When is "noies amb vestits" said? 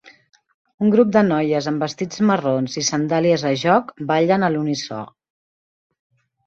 1.27-2.23